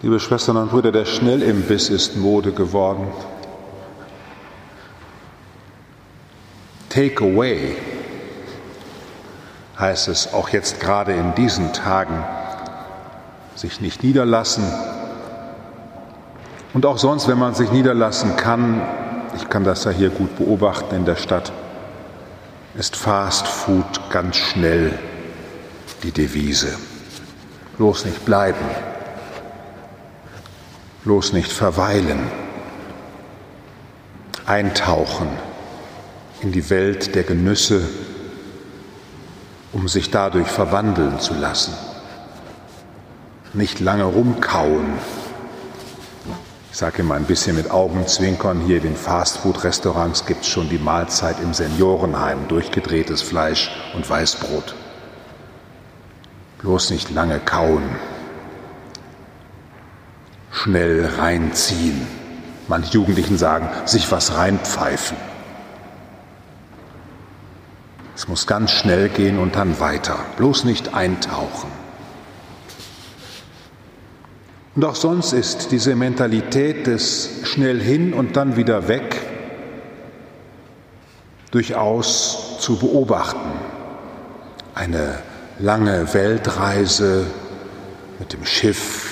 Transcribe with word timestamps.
Liebe 0.00 0.20
Schwestern 0.20 0.56
und 0.56 0.70
Brüder, 0.70 0.92
der 0.92 1.06
Schnellimbiss 1.06 1.88
ist 1.88 2.16
Mode 2.16 2.52
geworden. 2.52 3.08
Take 6.88 7.24
away 7.24 7.76
heißt 9.76 10.06
es 10.06 10.32
auch 10.32 10.50
jetzt 10.50 10.78
gerade 10.78 11.14
in 11.14 11.34
diesen 11.34 11.72
Tagen, 11.72 12.24
sich 13.56 13.80
nicht 13.80 14.04
niederlassen. 14.04 14.62
Und 16.74 16.86
auch 16.86 16.98
sonst, 16.98 17.26
wenn 17.26 17.38
man 17.38 17.54
sich 17.54 17.72
niederlassen 17.72 18.36
kann, 18.36 18.80
ich 19.34 19.48
kann 19.48 19.64
das 19.64 19.82
ja 19.82 19.90
hier 19.90 20.10
gut 20.10 20.36
beobachten 20.36 20.94
in 20.94 21.06
der 21.06 21.16
Stadt, 21.16 21.50
ist 22.76 22.94
Fast 22.94 23.48
Food 23.48 24.10
ganz 24.10 24.36
schnell 24.36 24.96
die 26.04 26.12
Devise. 26.12 26.78
Bloß 27.78 28.04
nicht 28.04 28.24
bleiben, 28.24 28.64
bloß 31.08 31.32
nicht 31.32 31.50
verweilen, 31.50 32.20
eintauchen 34.44 35.26
in 36.42 36.52
die 36.52 36.68
Welt 36.68 37.14
der 37.14 37.22
Genüsse, 37.22 37.80
um 39.72 39.88
sich 39.88 40.10
dadurch 40.10 40.48
verwandeln 40.48 41.18
zu 41.18 41.32
lassen, 41.32 41.72
nicht 43.54 43.80
lange 43.80 44.04
rumkauen. 44.04 44.98
Ich 46.72 46.76
sage 46.76 46.98
immer 47.00 47.14
ein 47.14 47.24
bisschen 47.24 47.56
mit 47.56 47.70
Augenzwinkern, 47.70 48.60
hier 48.60 48.76
in 48.76 48.82
den 48.82 48.96
Fastfood-Restaurants 48.96 50.26
gibt 50.26 50.42
es 50.42 50.48
schon 50.48 50.68
die 50.68 50.76
Mahlzeit 50.76 51.36
im 51.42 51.54
Seniorenheim, 51.54 52.48
durchgedrehtes 52.48 53.22
Fleisch 53.22 53.70
und 53.94 54.10
Weißbrot. 54.10 54.74
Bloß 56.58 56.90
nicht 56.90 57.10
lange 57.10 57.38
kauen 57.38 57.96
schnell 60.58 61.06
reinziehen. 61.18 62.06
Manche 62.66 62.94
Jugendlichen 62.94 63.38
sagen, 63.38 63.68
sich 63.86 64.10
was 64.10 64.36
reinpfeifen. 64.36 65.16
Es 68.16 68.26
muss 68.26 68.46
ganz 68.46 68.72
schnell 68.72 69.08
gehen 69.08 69.38
und 69.38 69.54
dann 69.54 69.78
weiter, 69.78 70.18
bloß 70.36 70.64
nicht 70.64 70.94
eintauchen. 70.94 71.70
Und 74.74 74.84
auch 74.84 74.96
sonst 74.96 75.32
ist 75.32 75.70
diese 75.70 75.94
Mentalität 75.94 76.86
des 76.86 77.40
schnell 77.44 77.80
hin 77.80 78.12
und 78.12 78.36
dann 78.36 78.56
wieder 78.56 78.88
weg 78.88 79.16
durchaus 81.52 82.58
zu 82.60 82.78
beobachten. 82.78 83.50
Eine 84.74 85.20
lange 85.58 86.12
Weltreise 86.14 87.26
mit 88.18 88.32
dem 88.32 88.44
Schiff 88.44 89.07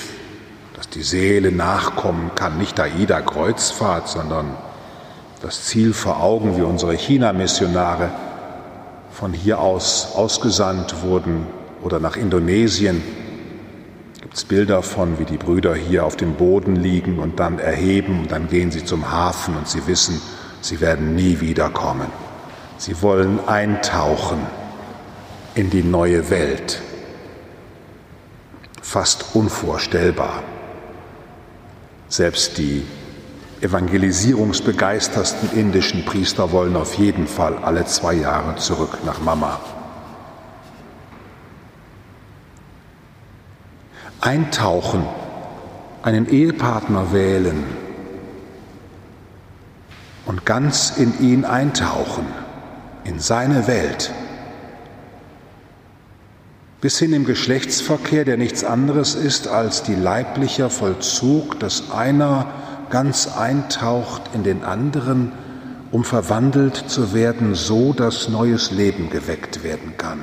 die 0.93 1.03
Seele 1.03 1.51
nachkommen 1.51 2.31
kann, 2.35 2.57
nicht 2.57 2.79
AIDA-Kreuzfahrt, 2.79 4.07
sondern 4.07 4.55
das 5.41 5.65
Ziel 5.65 5.93
vor 5.93 6.21
Augen, 6.21 6.57
wie 6.57 6.61
unsere 6.61 6.93
China-Missionare 6.93 8.09
von 9.11 9.33
hier 9.33 9.59
aus 9.59 10.13
ausgesandt 10.15 11.01
wurden 11.01 11.45
oder 11.83 11.99
nach 11.99 12.15
Indonesien. 12.15 13.03
Gibt 14.21 14.35
es 14.35 14.45
Bilder 14.45 14.81
von, 14.81 15.19
wie 15.19 15.25
die 15.25 15.37
Brüder 15.37 15.75
hier 15.75 16.05
auf 16.05 16.15
dem 16.15 16.33
Boden 16.33 16.75
liegen 16.75 17.19
und 17.19 17.39
dann 17.39 17.59
erheben 17.59 18.21
und 18.21 18.31
dann 18.31 18.47
gehen 18.47 18.71
sie 18.71 18.83
zum 18.83 19.11
Hafen 19.11 19.55
und 19.55 19.67
sie 19.67 19.85
wissen, 19.87 20.21
sie 20.61 20.81
werden 20.81 21.15
nie 21.15 21.39
wiederkommen. 21.39 22.07
Sie 22.77 23.01
wollen 23.01 23.39
eintauchen 23.47 24.39
in 25.55 25.69
die 25.69 25.83
neue 25.83 26.29
Welt. 26.29 26.81
Fast 28.81 29.35
unvorstellbar. 29.35 30.43
Selbst 32.09 32.57
die 32.57 32.83
evangelisierungsbegeistersten 33.61 35.51
indischen 35.57 36.05
Priester 36.05 36.51
wollen 36.51 36.75
auf 36.75 36.93
jeden 36.95 37.27
Fall 37.27 37.57
alle 37.57 37.85
zwei 37.85 38.13
Jahre 38.13 38.55
zurück 38.55 38.99
nach 39.05 39.19
Mama. 39.19 39.59
Eintauchen, 44.21 45.05
einen 46.01 46.29
Ehepartner 46.29 47.11
wählen 47.13 47.63
und 50.25 50.45
ganz 50.45 50.93
in 50.97 51.19
ihn 51.19 51.45
eintauchen, 51.45 52.25
in 53.03 53.19
seine 53.19 53.67
Welt 53.67 54.11
bis 56.81 56.99
hin 56.99 57.13
im 57.13 57.25
Geschlechtsverkehr, 57.25 58.23
der 58.23 58.37
nichts 58.37 58.63
anderes 58.63 59.15
ist 59.15 59.47
als 59.47 59.83
die 59.83 59.95
leiblicher 59.95 60.69
Vollzug, 60.69 61.59
dass 61.59 61.91
einer 61.91 62.47
ganz 62.89 63.27
eintaucht 63.27 64.21
in 64.33 64.43
den 64.43 64.63
anderen, 64.63 65.31
um 65.91 66.03
verwandelt 66.03 66.75
zu 66.75 67.13
werden, 67.13 67.55
so 67.55 67.93
dass 67.93 68.29
neues 68.29 68.71
Leben 68.71 69.09
geweckt 69.09 69.63
werden 69.63 69.97
kann. 69.97 70.19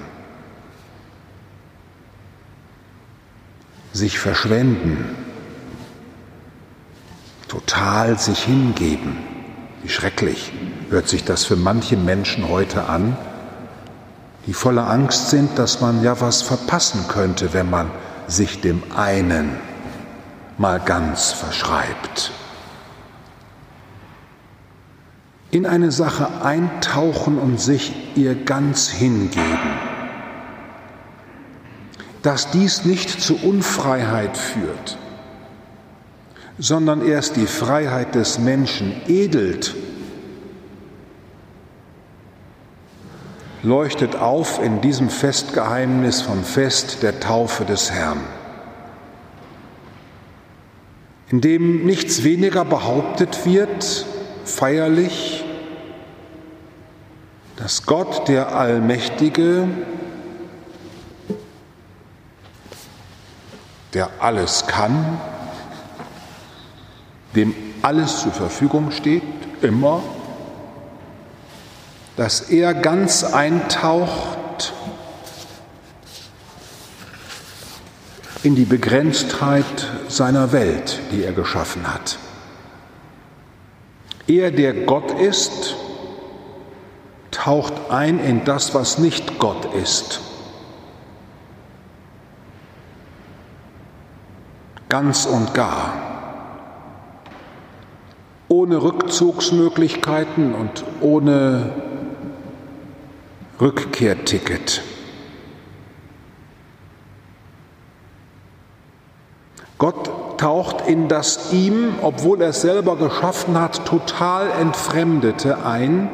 Sich 3.93 4.19
verschwenden, 4.19 5.17
total 7.49 8.19
sich 8.19 8.41
hingeben. 8.41 9.19
Wie 9.83 9.89
schrecklich 9.89 10.53
hört 10.91 11.09
sich 11.09 11.25
das 11.25 11.45
für 11.45 11.57
manche 11.57 11.97
Menschen 11.97 12.49
heute 12.49 12.85
an, 12.85 13.17
die 14.47 14.55
voller 14.55 14.89
Angst 14.89 15.31
sind, 15.31 15.59
dass 15.59 15.81
man 15.81 16.03
ja 16.03 16.21
was 16.21 16.43
verpassen 16.43 17.07
könnte, 17.09 17.53
wenn 17.55 17.71
man 17.71 17.91
sich 18.27 18.61
dem 18.61 18.83
einen 18.95 19.57
mal 20.59 20.81
ganz 20.81 21.33
verschreibt. 21.33 22.33
In 25.51 25.67
eine 25.67 25.93
Sache 25.93 26.43
eintauchen 26.43 27.39
und 27.39 27.61
sich 27.61 27.93
ihr 28.17 28.35
ganz 28.35 28.89
hingeben. 28.89 29.79
Dass 32.23 32.51
dies 32.51 32.85
nicht 32.85 33.21
zu 33.21 33.37
Unfreiheit 33.37 34.37
führt, 34.37 34.99
sondern 36.59 37.07
erst 37.07 37.37
die 37.37 37.47
Freiheit 37.47 38.15
des 38.15 38.39
Menschen 38.39 38.95
edelt 39.07 39.75
leuchtet 43.65 44.15
auf 44.15 44.63
in 44.63 44.83
diesem 44.83 45.09
Festgeheimnis 45.09 46.21
vom 46.21 46.45
Fest 46.45 47.03
der 47.03 47.19
Taufe 47.19 47.65
des 47.65 47.91
Herrn, 47.91 48.21
in 51.31 51.41
dem 51.41 51.87
nichts 51.87 52.23
weniger 52.23 52.65
behauptet 52.65 53.47
wird, 53.47 54.05
feierlich, 54.45 55.45
dass 57.57 57.87
Gott 57.87 58.29
der 58.29 58.55
Allmächtige, 58.55 59.67
der 63.95 64.11
alles 64.21 64.67
kann, 64.67 65.19
dem 67.35 67.55
alles 67.81 68.21
zur 68.21 68.33
Verfügung 68.33 68.91
steht, 68.91 69.23
immer 69.63 70.03
dass 72.17 72.41
er 72.43 72.75
ganz 72.75 73.25
eintaucht 73.25 74.73
in 78.43 78.55
die 78.55 78.67
Begrenztheit 78.67 79.91
seiner 80.09 80.53
Welt, 80.53 81.01
die 81.11 81.25
er 81.25 81.33
geschaffen 81.33 81.93
hat. 81.93 82.19
Er, 84.27 84.51
der 84.51 84.73
Gott 84.85 85.19
ist, 85.19 85.75
taucht 87.31 87.91
ein 87.91 88.21
in 88.21 88.45
das, 88.45 88.75
was 88.75 88.99
nicht 88.99 89.39
Gott 89.39 89.75
ist. 89.75 90.21
Ganz 94.89 95.27
und 95.27 95.55
gar. 95.55 95.95
Ohne 98.49 98.83
Rückzugsmöglichkeiten 98.83 100.55
und 100.55 100.85
ohne 101.01 101.94
Rückkehrticket. 103.61 104.83
Gott 109.79 110.39
taucht 110.39 110.87
in 110.87 111.09
das 111.09 111.53
ihm, 111.53 111.95
obwohl 112.03 112.41
er 112.41 112.49
es 112.49 112.63
selber 112.63 112.97
geschaffen 112.97 113.59
hat, 113.59 113.85
total 113.87 114.51
entfremdete 114.51 115.65
ein, 115.65 116.09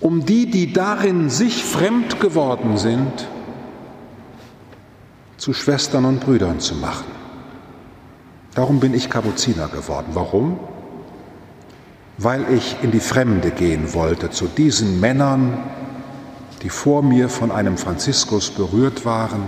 um 0.00 0.24
die, 0.24 0.50
die 0.50 0.72
darin 0.72 1.28
sich 1.28 1.64
fremd 1.64 2.20
geworden 2.20 2.78
sind, 2.78 3.28
zu 5.36 5.52
Schwestern 5.52 6.04
und 6.04 6.20
Brüdern 6.20 6.60
zu 6.60 6.74
machen. 6.74 7.06
Darum 8.54 8.80
bin 8.80 8.94
ich 8.94 9.10
Kapuziner 9.10 9.68
geworden. 9.68 10.08
Warum? 10.14 10.58
Weil 12.18 12.44
ich 12.52 12.76
in 12.82 12.90
die 12.90 13.00
Fremde 13.00 13.50
gehen 13.50 13.94
wollte, 13.94 14.30
zu 14.30 14.46
diesen 14.46 15.00
Männern, 15.00 15.58
die 16.62 16.68
vor 16.68 17.02
mir 17.02 17.28
von 17.28 17.50
einem 17.50 17.78
Franziskus 17.78 18.50
berührt 18.50 19.04
waren, 19.04 19.44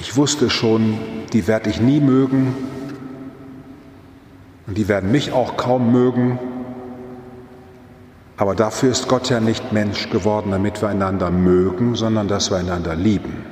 Ich 0.00 0.16
wusste 0.16 0.48
schon, 0.48 0.98
die 1.34 1.46
werde 1.46 1.68
ich 1.68 1.78
nie 1.78 2.00
mögen 2.00 2.56
und 4.66 4.78
die 4.78 4.88
werden 4.88 5.12
mich 5.12 5.32
auch 5.32 5.58
kaum 5.58 5.92
mögen. 5.92 6.38
Aber 8.38 8.54
dafür 8.54 8.90
ist 8.90 9.08
Gott 9.08 9.28
ja 9.28 9.40
nicht 9.40 9.72
Mensch 9.72 10.08
geworden, 10.08 10.52
damit 10.52 10.80
wir 10.80 10.88
einander 10.88 11.30
mögen, 11.30 11.96
sondern 11.96 12.28
dass 12.28 12.50
wir 12.50 12.56
einander 12.56 12.96
lieben. 12.96 13.44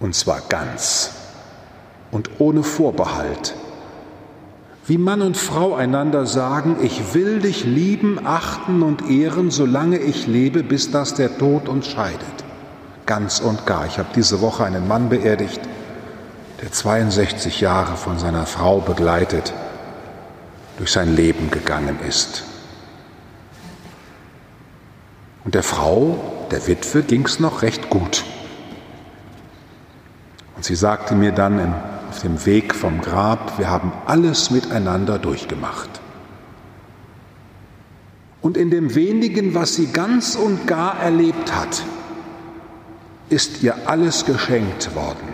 Und 0.00 0.16
zwar 0.16 0.40
ganz 0.48 1.12
und 2.10 2.28
ohne 2.40 2.64
Vorbehalt. 2.64 3.54
Wie 4.84 4.98
Mann 4.98 5.22
und 5.22 5.36
Frau 5.36 5.76
einander 5.76 6.26
sagen, 6.26 6.76
ich 6.82 7.14
will 7.14 7.38
dich 7.38 7.64
lieben, 7.64 8.26
achten 8.26 8.82
und 8.82 9.08
ehren, 9.08 9.52
solange 9.52 9.98
ich 9.98 10.26
lebe, 10.26 10.64
bis 10.64 10.90
das 10.90 11.14
der 11.14 11.38
Tod 11.38 11.68
uns 11.68 11.86
scheidet. 11.86 12.44
Ganz 13.06 13.38
und 13.38 13.64
gar. 13.64 13.86
Ich 13.86 13.98
habe 13.98 14.08
diese 14.14 14.40
Woche 14.40 14.64
einen 14.64 14.88
Mann 14.88 15.08
beerdigt, 15.08 15.60
der 16.60 16.72
62 16.72 17.60
Jahre 17.60 17.96
von 17.96 18.18
seiner 18.18 18.44
Frau 18.44 18.80
begleitet 18.80 19.52
durch 20.78 20.90
sein 20.90 21.14
Leben 21.14 21.50
gegangen 21.52 21.98
ist. 22.08 22.44
Und 25.44 25.54
der 25.54 25.62
Frau, 25.62 26.18
der 26.50 26.66
Witwe, 26.66 27.02
ging 27.02 27.24
es 27.24 27.38
noch 27.38 27.62
recht 27.62 27.88
gut. 27.88 28.24
Und 30.56 30.64
sie 30.64 30.76
sagte 30.76 31.14
mir 31.14 31.32
dann 31.32 31.58
in, 31.58 31.74
auf 32.12 32.20
dem 32.20 32.44
Weg 32.44 32.74
vom 32.74 33.00
Grab, 33.00 33.58
wir 33.58 33.70
haben 33.70 33.90
alles 34.04 34.50
miteinander 34.50 35.18
durchgemacht. 35.18 35.88
Und 38.42 38.58
in 38.58 38.70
dem 38.70 38.94
wenigen, 38.94 39.54
was 39.54 39.76
sie 39.76 39.86
ganz 39.86 40.34
und 40.34 40.66
gar 40.66 41.00
erlebt 41.00 41.56
hat, 41.56 41.82
ist 43.30 43.62
ihr 43.62 43.88
alles 43.88 44.26
geschenkt 44.26 44.94
worden. 44.94 45.32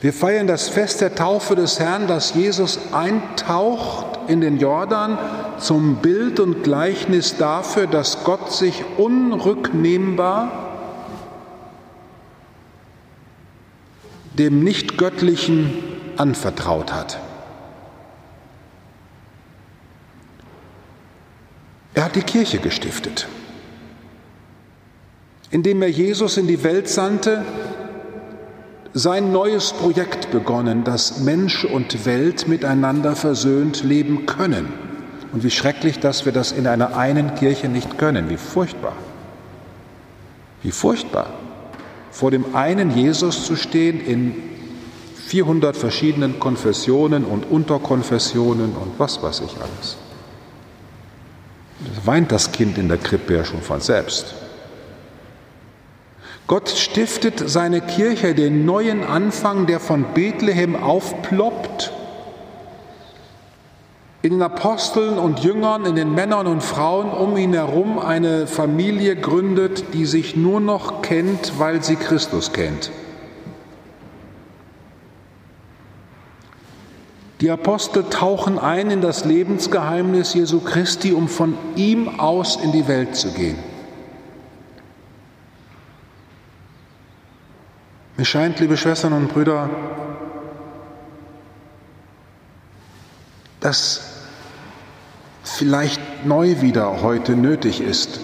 Wir 0.00 0.12
feiern 0.12 0.46
das 0.46 0.68
Fest 0.68 1.00
der 1.00 1.16
Taufe 1.16 1.56
des 1.56 1.80
Herrn, 1.80 2.06
dass 2.06 2.34
Jesus 2.34 2.78
eintaucht 2.92 4.20
in 4.28 4.40
den 4.40 4.58
Jordan 4.58 5.18
zum 5.58 5.96
Bild 5.96 6.38
und 6.38 6.62
Gleichnis 6.62 7.36
dafür, 7.36 7.88
dass 7.88 8.22
Gott 8.22 8.52
sich 8.52 8.84
unrücknehmbar 8.96 10.61
dem 14.38 14.62
Nichtgöttlichen 14.64 15.72
anvertraut 16.16 16.92
hat. 16.92 17.18
Er 21.94 22.04
hat 22.04 22.16
die 22.16 22.22
Kirche 22.22 22.58
gestiftet, 22.58 23.28
indem 25.50 25.82
er 25.82 25.90
Jesus 25.90 26.38
in 26.38 26.46
die 26.46 26.64
Welt 26.64 26.88
sandte, 26.88 27.44
sein 28.94 29.32
neues 29.32 29.72
Projekt 29.72 30.30
begonnen, 30.30 30.84
dass 30.84 31.20
Mensch 31.20 31.64
und 31.64 32.04
Welt 32.04 32.48
miteinander 32.48 33.16
versöhnt 33.16 33.84
leben 33.84 34.26
können. 34.26 34.72
Und 35.32 35.44
wie 35.44 35.50
schrecklich, 35.50 35.98
dass 35.98 36.26
wir 36.26 36.32
das 36.32 36.52
in 36.52 36.66
einer 36.66 36.96
einen 36.96 37.34
Kirche 37.34 37.68
nicht 37.68 37.96
können. 37.96 38.28
Wie 38.28 38.36
furchtbar. 38.36 38.94
Wie 40.62 40.72
furchtbar. 40.72 41.32
Vor 42.12 42.30
dem 42.30 42.54
einen 42.54 42.96
Jesus 42.96 43.46
zu 43.46 43.56
stehen 43.56 44.00
in 44.00 44.34
400 45.26 45.74
verschiedenen 45.74 46.38
Konfessionen 46.38 47.24
und 47.24 47.50
Unterkonfessionen 47.50 48.76
und 48.76 48.98
was 48.98 49.22
weiß 49.22 49.40
ich 49.40 49.56
alles. 49.56 49.96
Da 51.80 52.06
weint 52.06 52.30
das 52.30 52.52
Kind 52.52 52.76
in 52.76 52.88
der 52.88 52.98
Krippe 52.98 53.34
ja 53.34 53.44
schon 53.44 53.62
von 53.62 53.80
selbst. 53.80 54.34
Gott 56.46 56.68
stiftet 56.68 57.48
seine 57.48 57.80
Kirche 57.80 58.34
den 58.34 58.66
neuen 58.66 59.04
Anfang, 59.04 59.66
der 59.66 59.80
von 59.80 60.04
Bethlehem 60.12 60.76
aufploppt, 60.76 61.92
in 64.22 64.30
den 64.30 64.42
Aposteln 64.42 65.18
und 65.18 65.40
Jüngern, 65.40 65.84
in 65.84 65.96
den 65.96 66.14
Männern 66.14 66.46
und 66.46 66.62
Frauen 66.62 67.10
um 67.10 67.36
ihn 67.36 67.52
herum 67.52 67.98
eine 67.98 68.46
Familie 68.46 69.16
gründet, 69.16 69.92
die 69.94 70.06
sich 70.06 70.36
nur 70.36 70.60
noch 70.60 71.02
kennt, 71.02 71.58
weil 71.58 71.82
sie 71.82 71.96
Christus 71.96 72.52
kennt. 72.52 72.92
Die 77.40 77.50
Apostel 77.50 78.04
tauchen 78.04 78.60
ein 78.60 78.92
in 78.92 79.00
das 79.00 79.24
Lebensgeheimnis 79.24 80.34
Jesu 80.34 80.60
Christi, 80.60 81.12
um 81.12 81.26
von 81.26 81.58
ihm 81.74 82.20
aus 82.20 82.54
in 82.54 82.70
die 82.70 82.86
Welt 82.86 83.16
zu 83.16 83.32
gehen. 83.32 83.58
Mir 88.16 88.24
scheint, 88.24 88.60
liebe 88.60 88.76
Schwestern 88.76 89.14
und 89.14 89.26
Brüder, 89.26 89.68
dass 93.58 94.11
vielleicht 95.52 96.26
neu 96.26 96.60
wieder 96.60 97.02
heute 97.02 97.36
nötig 97.36 97.80
ist, 97.80 98.20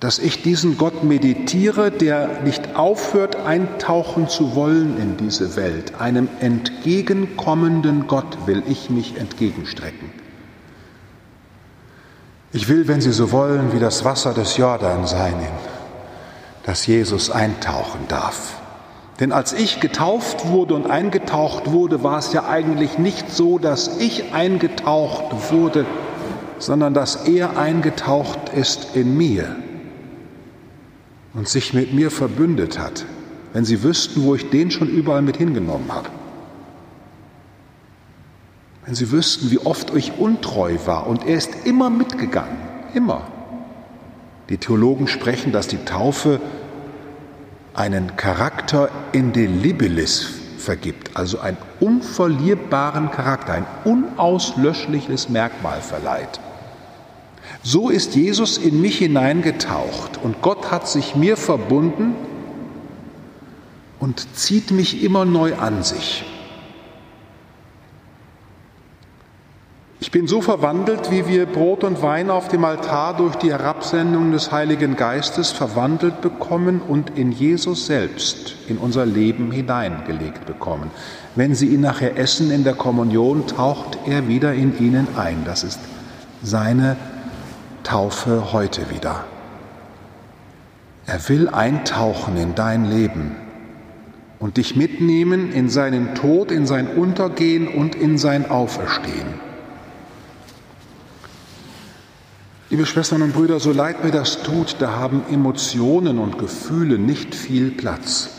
dass 0.00 0.18
ich 0.18 0.42
diesen 0.42 0.76
Gott 0.76 1.02
meditiere, 1.02 1.90
der 1.90 2.42
nicht 2.42 2.76
aufhört, 2.76 3.36
eintauchen 3.36 4.28
zu 4.28 4.54
wollen 4.54 4.98
in 4.98 5.16
diese 5.16 5.56
Welt. 5.56 5.98
Einem 5.98 6.28
entgegenkommenden 6.40 8.06
Gott 8.06 8.46
will 8.46 8.62
ich 8.68 8.90
mich 8.90 9.16
entgegenstrecken. 9.16 10.12
Ich 12.52 12.68
will, 12.68 12.86
wenn 12.86 13.00
Sie 13.00 13.12
so 13.12 13.32
wollen, 13.32 13.72
wie 13.72 13.80
das 13.80 14.04
Wasser 14.04 14.34
des 14.34 14.56
Jordan 14.58 15.06
sein, 15.06 15.34
dass 16.64 16.86
Jesus 16.86 17.30
eintauchen 17.30 18.00
darf. 18.08 18.60
Denn 19.20 19.30
als 19.30 19.52
ich 19.52 19.80
getauft 19.80 20.48
wurde 20.48 20.74
und 20.74 20.90
eingetaucht 20.90 21.70
wurde, 21.70 22.02
war 22.02 22.18
es 22.18 22.32
ja 22.32 22.48
eigentlich 22.48 22.98
nicht 22.98 23.30
so, 23.30 23.58
dass 23.58 23.98
ich 23.98 24.32
eingetaucht 24.32 25.52
wurde, 25.52 25.86
sondern 26.58 26.94
dass 26.94 27.28
er 27.28 27.56
eingetaucht 27.56 28.48
ist 28.54 28.96
in 28.96 29.16
mir 29.16 29.54
und 31.32 31.48
sich 31.48 31.74
mit 31.74 31.92
mir 31.92 32.10
verbündet 32.10 32.78
hat. 32.78 33.04
Wenn 33.52 33.64
Sie 33.64 33.84
wüssten, 33.84 34.24
wo 34.24 34.34
ich 34.34 34.50
den 34.50 34.72
schon 34.72 34.88
überall 34.88 35.22
mit 35.22 35.36
hingenommen 35.36 35.92
habe. 35.92 36.08
Wenn 38.84 38.96
Sie 38.96 39.12
wüssten, 39.12 39.50
wie 39.52 39.58
oft 39.58 39.94
ich 39.94 40.18
untreu 40.18 40.76
war 40.86 41.06
und 41.06 41.24
er 41.24 41.36
ist 41.36 41.50
immer 41.64 41.88
mitgegangen, 41.88 42.56
immer. 42.94 43.28
Die 44.48 44.58
Theologen 44.58 45.06
sprechen, 45.06 45.52
dass 45.52 45.68
die 45.68 45.84
Taufe 45.84 46.40
einen 47.74 48.16
Charakter 48.16 48.88
indelibilis 49.12 50.28
vergibt, 50.58 51.16
also 51.16 51.40
einen 51.40 51.58
unverlierbaren 51.80 53.10
Charakter, 53.10 53.52
ein 53.52 53.66
unauslöschliches 53.84 55.28
Merkmal 55.28 55.80
verleiht. 55.80 56.40
So 57.62 57.90
ist 57.90 58.14
Jesus 58.14 58.58
in 58.58 58.80
mich 58.80 58.98
hineingetaucht 58.98 60.18
und 60.22 60.40
Gott 60.40 60.70
hat 60.70 60.88
sich 60.88 61.16
mir 61.16 61.36
verbunden 61.36 62.14
und 64.00 64.36
zieht 64.36 64.70
mich 64.70 65.02
immer 65.02 65.24
neu 65.24 65.54
an 65.56 65.82
sich. 65.82 66.24
Bin 70.14 70.28
so 70.28 70.40
verwandelt, 70.40 71.10
wie 71.10 71.26
wir 71.26 71.44
Brot 71.44 71.82
und 71.82 72.00
Wein 72.00 72.30
auf 72.30 72.46
dem 72.46 72.64
Altar 72.64 73.16
durch 73.16 73.34
die 73.34 73.50
Herabsendung 73.50 74.30
des 74.30 74.52
Heiligen 74.52 74.94
Geistes 74.94 75.50
verwandelt 75.50 76.20
bekommen 76.20 76.80
und 76.80 77.18
in 77.18 77.32
Jesus 77.32 77.86
selbst 77.86 78.54
in 78.68 78.78
unser 78.78 79.06
Leben 79.06 79.50
hineingelegt 79.50 80.46
bekommen. 80.46 80.92
Wenn 81.34 81.56
Sie 81.56 81.66
ihn 81.66 81.80
nachher 81.80 82.16
essen 82.16 82.52
in 82.52 82.62
der 82.62 82.74
Kommunion, 82.74 83.48
taucht 83.48 83.98
er 84.06 84.28
wieder 84.28 84.54
in 84.54 84.78
Ihnen 84.78 85.08
ein. 85.16 85.42
Das 85.44 85.64
ist 85.64 85.80
seine 86.44 86.94
Taufe 87.82 88.52
heute 88.52 88.90
wieder. 88.90 89.24
Er 91.06 91.28
will 91.28 91.48
eintauchen 91.48 92.36
in 92.36 92.54
dein 92.54 92.84
Leben 92.84 93.34
und 94.38 94.58
dich 94.58 94.76
mitnehmen 94.76 95.50
in 95.50 95.68
seinen 95.68 96.14
Tod, 96.14 96.52
in 96.52 96.68
sein 96.68 96.86
Untergehen 96.86 97.66
und 97.66 97.96
in 97.96 98.16
sein 98.16 98.48
Auferstehen. 98.48 99.53
Liebe 102.74 102.86
Schwestern 102.86 103.22
und 103.22 103.34
Brüder, 103.34 103.60
so 103.60 103.70
leid 103.70 104.02
mir 104.02 104.10
das 104.10 104.42
tut, 104.42 104.74
da 104.80 104.96
haben 104.96 105.22
Emotionen 105.30 106.18
und 106.18 106.40
Gefühle 106.40 106.98
nicht 106.98 107.32
viel 107.32 107.70
Platz. 107.70 108.30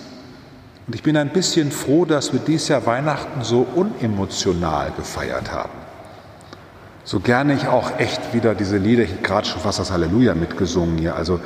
Und 0.85 0.93
ich 0.93 1.03
bin 1.03 1.15
ein 1.15 1.29
bisschen 1.29 1.71
froh, 1.71 2.03
dass 2.03 2.33
wir 2.33 2.41
dieses 2.41 2.67
Jahr 2.67 2.85
Weihnachten 2.85 3.43
so 3.43 3.65
unemotional 3.75 4.91
gefeiert 4.97 5.53
haben. 5.53 5.71
So 7.05 7.21
gerne 7.21 7.53
ich 7.53 7.69
auch 7.69 7.97
echt 7.97 8.33
wieder 8.33 8.55
diese 8.55 8.75
Lieder, 8.75 9.03
ich 9.03 9.11
habe 9.11 9.21
gerade 9.21 9.47
schon 9.47 9.61
fast 9.61 9.79
das 9.79 9.93
Halleluja 9.93 10.35
mitgesungen 10.35 10.97
hier, 10.97 11.15
also 11.15 11.39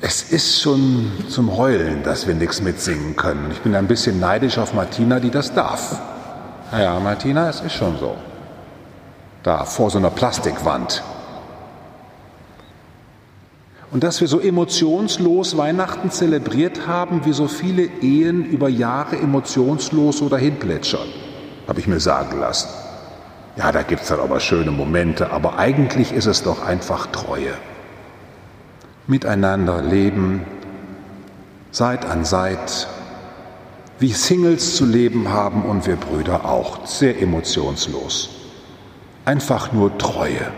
es 0.00 0.22
ist 0.22 0.60
schon 0.60 1.10
zum 1.28 1.56
Heulen, 1.56 2.04
dass 2.04 2.28
wir 2.28 2.36
nichts 2.36 2.62
mitsingen 2.62 3.16
können. 3.16 3.50
Ich 3.50 3.58
bin 3.62 3.74
ein 3.74 3.88
bisschen 3.88 4.20
neidisch 4.20 4.58
auf 4.58 4.72
Martina, 4.72 5.18
die 5.18 5.30
das 5.30 5.52
darf. 5.52 6.00
Naja, 6.70 7.00
Martina, 7.00 7.48
es 7.48 7.60
ist 7.60 7.72
schon 7.72 7.98
so. 7.98 8.14
Da 9.42 9.64
vor 9.64 9.90
so 9.90 9.98
einer 9.98 10.10
Plastikwand. 10.10 11.02
Und 13.90 14.04
dass 14.04 14.20
wir 14.20 14.28
so 14.28 14.38
emotionslos 14.38 15.56
Weihnachten 15.56 16.10
zelebriert 16.10 16.86
haben, 16.86 17.24
wie 17.24 17.32
so 17.32 17.48
viele 17.48 17.84
Ehen 17.84 18.44
über 18.44 18.68
Jahre 18.68 19.16
emotionslos 19.16 20.18
so 20.18 20.28
dahin 20.28 20.56
plätschern, 20.56 21.08
habe 21.66 21.80
ich 21.80 21.86
mir 21.86 22.00
sagen 22.00 22.38
lassen. 22.38 22.68
Ja, 23.56 23.72
da 23.72 23.82
gibt 23.82 24.02
es 24.02 24.08
dann 24.08 24.20
aber 24.20 24.40
schöne 24.40 24.70
Momente, 24.70 25.32
aber 25.32 25.58
eigentlich 25.58 26.12
ist 26.12 26.26
es 26.26 26.42
doch 26.42 26.64
einfach 26.64 27.06
Treue. 27.06 27.54
Miteinander 29.06 29.82
leben, 29.82 30.44
Seit 31.70 32.06
an 32.06 32.24
Seit, 32.24 32.88
wie 33.98 34.12
Singles 34.12 34.76
zu 34.76 34.86
leben 34.86 35.30
haben 35.30 35.64
und 35.64 35.86
wir 35.86 35.96
Brüder 35.96 36.44
auch, 36.44 36.86
sehr 36.86 37.20
emotionslos. 37.20 38.30
Einfach 39.24 39.72
nur 39.72 39.96
Treue. 39.98 40.52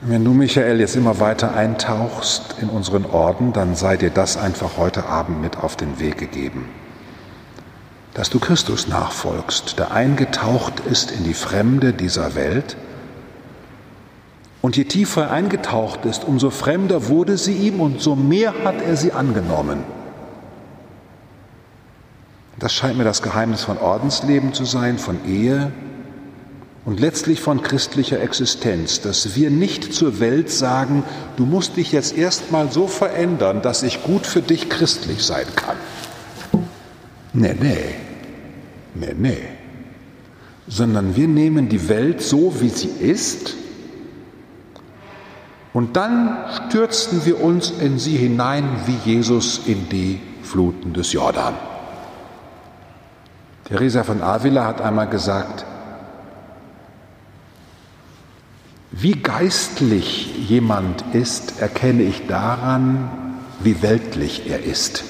Wenn 0.00 0.24
du, 0.24 0.32
Michael, 0.32 0.78
jetzt 0.78 0.94
immer 0.94 1.18
weiter 1.18 1.56
eintauchst 1.56 2.56
in 2.62 2.68
unseren 2.68 3.04
Orden, 3.04 3.52
dann 3.52 3.74
sei 3.74 3.96
dir 3.96 4.10
das 4.10 4.36
einfach 4.36 4.76
heute 4.76 5.06
Abend 5.06 5.42
mit 5.42 5.58
auf 5.58 5.74
den 5.74 5.98
Weg 5.98 6.18
gegeben. 6.18 6.68
Dass 8.14 8.30
du 8.30 8.38
Christus 8.38 8.86
nachfolgst, 8.86 9.76
der 9.76 9.90
eingetaucht 9.90 10.80
ist 10.80 11.10
in 11.10 11.24
die 11.24 11.34
Fremde 11.34 11.92
dieser 11.92 12.36
Welt. 12.36 12.76
Und 14.62 14.76
je 14.76 14.84
tiefer 14.84 15.24
er 15.24 15.30
eingetaucht 15.32 16.04
ist, 16.04 16.24
umso 16.24 16.50
fremder 16.50 17.08
wurde 17.08 17.36
sie 17.36 17.54
ihm 17.54 17.80
und 17.80 18.00
so 18.00 18.14
mehr 18.14 18.54
hat 18.64 18.80
er 18.80 18.96
sie 18.96 19.12
angenommen. 19.12 19.82
Das 22.60 22.72
scheint 22.72 22.98
mir 22.98 23.04
das 23.04 23.22
Geheimnis 23.22 23.64
von 23.64 23.78
Ordensleben 23.78 24.52
zu 24.52 24.64
sein, 24.64 24.98
von 24.98 25.24
Ehe, 25.26 25.72
und 26.88 27.00
letztlich 27.00 27.42
von 27.42 27.60
christlicher 27.60 28.18
Existenz, 28.22 29.02
dass 29.02 29.36
wir 29.36 29.50
nicht 29.50 29.92
zur 29.92 30.20
Welt 30.20 30.50
sagen, 30.50 31.02
du 31.36 31.44
musst 31.44 31.76
dich 31.76 31.92
jetzt 31.92 32.16
erstmal 32.16 32.72
so 32.72 32.86
verändern, 32.86 33.60
dass 33.60 33.82
ich 33.82 34.02
gut 34.04 34.26
für 34.26 34.40
dich 34.40 34.70
christlich 34.70 35.22
sein 35.22 35.44
kann. 35.54 35.76
Nee, 37.34 37.54
nee, 37.60 37.94
nee, 38.94 39.14
nee. 39.18 39.36
Sondern 40.66 41.14
wir 41.14 41.28
nehmen 41.28 41.68
die 41.68 41.90
Welt 41.90 42.22
so, 42.22 42.58
wie 42.62 42.70
sie 42.70 42.88
ist, 42.88 43.54
und 45.74 45.94
dann 45.94 46.38
stürzen 46.68 47.26
wir 47.26 47.42
uns 47.42 47.70
in 47.70 47.98
sie 47.98 48.16
hinein 48.16 48.64
wie 48.86 49.12
Jesus 49.12 49.60
in 49.66 49.90
die 49.90 50.20
Fluten 50.42 50.94
des 50.94 51.12
Jordan. 51.12 51.52
Teresa 53.64 54.04
von 54.04 54.22
Avila 54.22 54.64
hat 54.64 54.80
einmal 54.80 55.08
gesagt, 55.08 55.66
Wie 58.90 59.12
geistlich 59.12 60.48
jemand 60.48 61.04
ist, 61.12 61.60
erkenne 61.60 62.02
ich 62.04 62.26
daran, 62.26 63.10
wie 63.60 63.82
weltlich 63.82 64.48
er 64.48 64.64
ist. 64.64 65.04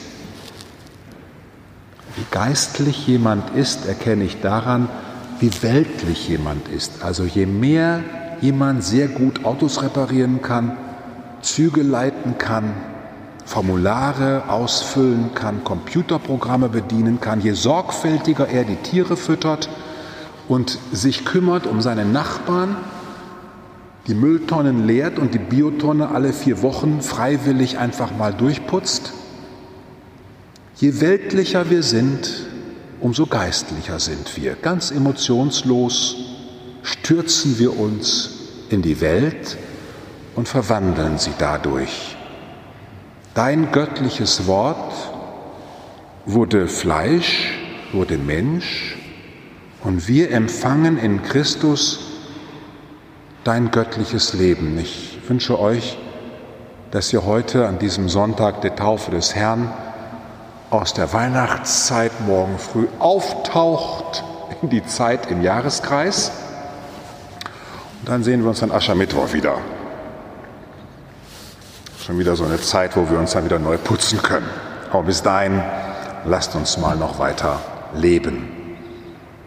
Wie 2.17 2.25
geistlich 2.33 3.07
jemand 3.07 3.55
ist, 3.55 3.87
erkenne 3.87 4.25
ich 4.25 4.41
daran, 4.41 4.89
wie 5.39 5.63
weltlich 5.63 6.29
jemand 6.29 6.67
ist. 6.69 7.05
Also 7.05 7.25
je 7.25 7.47
mehr 7.47 8.03
jemand 8.41 8.83
sehr 8.83 9.07
gut 9.07 9.45
Autos 9.45 9.81
reparieren 9.81 10.43
kann, 10.43 10.77
Züge 11.41 11.83
leiten 11.83 12.37
kann, 12.37 12.75
Formulare 13.45 14.49
ausfüllen 14.49 15.31
kann, 15.35 15.63
Computerprogramme 15.63 16.69
bedienen 16.69 17.21
kann, 17.21 17.41
je 17.41 17.53
sorgfältiger 17.53 18.49
er 18.49 18.65
die 18.65 18.77
Tiere 18.77 19.17
füttert 19.17 19.69
und 20.49 20.79
sich 20.91 21.25
kümmert 21.25 21.67
um 21.67 21.81
seine 21.81 22.05
Nachbarn, 22.05 22.77
die 24.09 24.15
Mülltonnen 24.15 24.87
leert 24.87 25.19
und 25.19 25.35
die 25.35 25.39
Biotonne 25.39 26.09
alle 26.09 26.33
vier 26.33 26.63
Wochen 26.63 27.03
freiwillig 27.03 27.79
einfach 27.79 28.11
mal 28.17 28.33
durchputzt. 28.33 29.13
Je 30.77 31.01
weltlicher 31.01 31.69
wir 31.69 31.83
sind, 31.83 32.47
umso 33.01 33.27
geistlicher 33.27 34.01
sind 34.01 34.37
wir. 34.37 34.55
Ganz 34.55 34.91
emotionslos 34.91 36.17
stürzen 36.83 37.59
wir 37.59 37.79
uns 37.79 38.31
in 38.71 38.81
die 38.81 39.03
Welt 39.03 39.59
und 40.35 40.49
verwandeln 40.49 41.19
sie 41.19 41.33
dadurch. 41.39 42.17
Dein 43.35 43.71
göttliches 43.73 44.47
Wort 44.47 44.95
wurde 46.25 46.67
Fleisch, 46.67 47.53
wurde 47.93 48.17
Mensch 48.17 48.97
und 49.85 50.09
wir 50.09 50.31
empfangen 50.31 50.99
in 50.99 51.23
Christus 51.23 52.01
dein 53.49 53.71
göttliches 53.71 54.35
Leben. 54.35 54.79
Ich 54.79 55.21
wünsche 55.27 55.59
euch, 55.59 55.97
dass 56.91 57.11
ihr 57.15 57.25
heute 57.25 57.67
an 57.67 57.79
diesem 57.79 58.11
Sonntag 58.11 58.61
der 58.61 58.77
Taufe 58.77 59.11
des 59.11 59.35
Herrn 59.35 59.73
aus 60.69 60.93
der 60.93 61.15
Weihnachtszeit 61.15 62.13
morgen 62.27 62.59
früh 62.59 62.87
auftaucht 62.99 64.23
in 64.61 64.69
die 64.69 64.85
Zeit 64.85 65.31
im 65.31 65.41
Jahreskreis. 65.41 66.31
Und 68.01 68.11
dann 68.11 68.23
sehen 68.23 68.43
wir 68.43 68.51
uns 68.51 68.63
an 68.63 68.71
Aschermittwoch 68.71 69.33
wieder. 69.33 69.57
Schon 72.05 72.19
wieder 72.19 72.37
so 72.37 72.45
eine 72.45 72.61
Zeit, 72.61 72.99
wo 72.99 73.09
wir 73.09 73.19
uns 73.19 73.31
dann 73.33 73.47
wieder 73.47 73.59
neu 73.59 73.79
putzen 73.79 74.23
können. 74.23 74.51
Aber 74.91 75.05
bis 75.05 75.23
dahin, 75.23 75.63
lasst 76.27 76.55
uns 76.55 76.77
mal 76.77 76.97
noch 76.97 77.19
weiter 77.19 77.61
leben. 77.95 78.77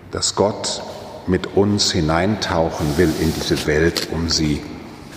Dass 0.09 0.33
Gott 0.33 0.81
mit 1.27 1.55
uns 1.55 1.91
hineintauchen 1.91 2.97
will 2.97 3.13
in 3.19 3.33
diese 3.33 3.67
Welt, 3.67 4.09
um 4.11 4.29
sie 4.29 4.61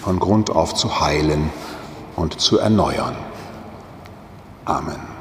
von 0.02 0.18
Grund 0.18 0.50
auf 0.50 0.74
zu 0.74 1.00
heilen 1.00 1.50
und 2.16 2.40
zu 2.40 2.58
erneuern. 2.58 3.16
Amen. 4.64 5.13